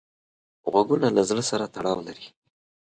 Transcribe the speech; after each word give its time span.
غوږونه 0.71 1.07
له 1.15 1.21
زړه 1.29 1.43
سره 1.49 1.65
تړاو 1.75 1.99
لري 2.07 2.27